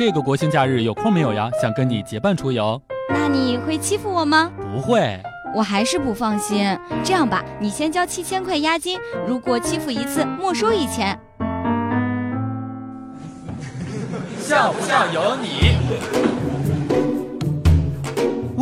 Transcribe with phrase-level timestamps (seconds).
[0.00, 1.50] 这个国庆假日有空没有呀？
[1.60, 2.80] 想跟你结伴出游。
[3.10, 4.50] 那你会欺负我吗？
[4.72, 5.20] 不会。
[5.54, 6.74] 我还是不放心。
[7.04, 11.20] 这样吧，你先交七千块押金，如果欺负一次，没收一千。
[14.38, 15.76] 像不像有你？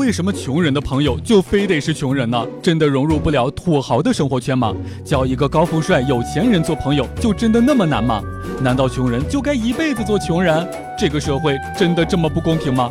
[0.09, 2.43] 为什么穷人的朋友就非得是穷人呢？
[2.63, 4.75] 真的融入不了土豪的生活圈吗？
[5.05, 8.23] 交一个高富帅有钱人做朋友就真的那么难吗？
[8.63, 10.67] 难道穷人就该一辈子做穷人？
[10.99, 12.91] 这个社会真的这么不公平吗？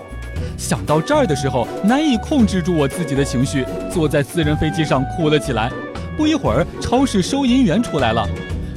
[0.60, 5.72] 想到这儿的时候，难以控制住我自己的情绪，坐在私人飞机上哭了起来。
[6.16, 8.30] 不一会儿，超市收银员出来了，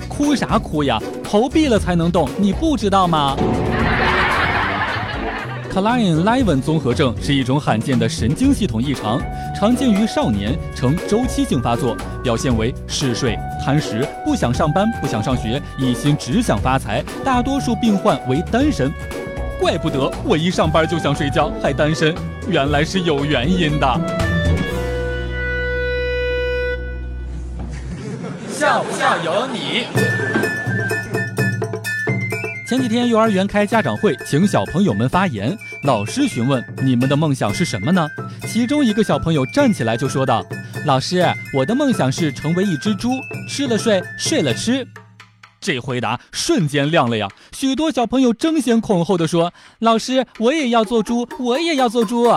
[0.08, 0.98] 哭啥哭呀？
[1.22, 3.36] 投币了才能动，你不知道吗
[5.72, 9.22] c l i n l e v e n 综合症是一种罕见的神经系统异常，
[9.54, 17.04] 常见于少年，呈周期性发作，表现为嗜睡、贪食、不想上班、不想上学，一心只想发财。
[17.24, 18.92] 大多数病患为单身。
[19.60, 22.12] 怪不得我一上班就想睡觉，还单身，
[22.48, 24.00] 原来是有原因的。
[28.48, 30.49] 像不像有你？
[32.70, 35.58] 前几天幼儿园开家长会，请小朋友们发言。
[35.82, 38.08] 老师询问你们的梦想是什么呢？
[38.46, 40.46] 其中一个小朋友站起来就说道
[40.86, 43.10] ：“老师，我的梦想是成为一只猪，
[43.48, 44.86] 吃了睡，睡了吃。”
[45.60, 47.26] 这回答瞬间亮了呀！
[47.50, 52.28] 许多小朋友争先恐后的说：“老师，我也要做猪，我也要做猪。”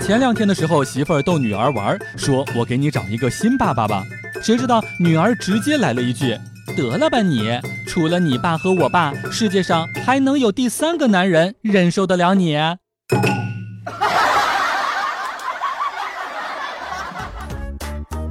[0.00, 4.04] 前两天的时候，媳妇儿逗女儿玩，说：“我给你找一个新爸爸吧。”
[4.42, 6.38] 谁知道女儿直接来了一句
[6.76, 7.60] ：“得了吧你！
[7.86, 12.56] 除了你爸和我爸，世界上还能有第三个男人忍受得了你？”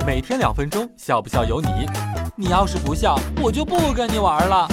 [0.06, 1.68] 每天两分钟，笑不笑由你。
[2.38, 4.68] 你要是不笑，我就不跟你玩了。